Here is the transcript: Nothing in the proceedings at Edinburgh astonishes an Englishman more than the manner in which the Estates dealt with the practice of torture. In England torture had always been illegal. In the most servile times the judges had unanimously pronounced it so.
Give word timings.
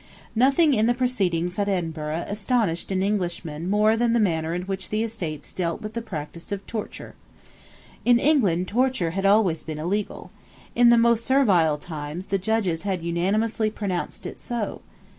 Nothing 0.33 0.73
in 0.73 0.87
the 0.87 0.95
proceedings 0.95 1.59
at 1.59 1.69
Edinburgh 1.69 2.25
astonishes 2.27 2.89
an 2.89 3.03
Englishman 3.03 3.69
more 3.69 3.95
than 3.95 4.13
the 4.13 4.19
manner 4.19 4.55
in 4.55 4.63
which 4.63 4.89
the 4.89 5.03
Estates 5.03 5.53
dealt 5.53 5.83
with 5.83 5.93
the 5.93 6.01
practice 6.01 6.51
of 6.51 6.65
torture. 6.65 7.13
In 8.03 8.17
England 8.17 8.67
torture 8.67 9.11
had 9.11 9.27
always 9.27 9.61
been 9.61 9.77
illegal. 9.77 10.31
In 10.73 10.89
the 10.89 10.97
most 10.97 11.23
servile 11.23 11.77
times 11.77 12.25
the 12.33 12.39
judges 12.39 12.81
had 12.81 13.03
unanimously 13.03 13.69
pronounced 13.69 14.25
it 14.25 14.41
so. 14.41 14.81